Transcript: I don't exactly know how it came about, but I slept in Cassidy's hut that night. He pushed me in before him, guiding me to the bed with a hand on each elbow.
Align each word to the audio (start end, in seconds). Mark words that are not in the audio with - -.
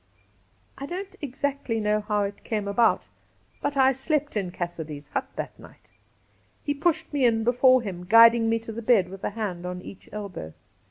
I 0.79 0.87
don't 0.87 1.15
exactly 1.21 1.79
know 1.79 2.01
how 2.01 2.23
it 2.23 2.43
came 2.43 2.67
about, 2.67 3.07
but 3.61 3.77
I 3.77 3.91
slept 3.91 4.35
in 4.35 4.49
Cassidy's 4.49 5.09
hut 5.09 5.27
that 5.35 5.59
night. 5.59 5.91
He 6.63 6.73
pushed 6.73 7.13
me 7.13 7.23
in 7.23 7.43
before 7.43 7.83
him, 7.83 8.05
guiding 8.09 8.49
me 8.49 8.57
to 8.61 8.71
the 8.71 8.81
bed 8.81 9.09
with 9.09 9.23
a 9.23 9.29
hand 9.29 9.63
on 9.63 9.79
each 9.83 10.09
elbow. 10.11 10.55